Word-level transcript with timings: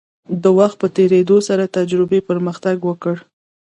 د 0.43 0.45
وخت 0.57 0.75
په 0.81 0.87
تیریدو 0.95 1.37
سره 1.47 1.71
تجربې 1.77 2.19
پرمختګ 2.29 2.77
وکړ. 2.89 3.15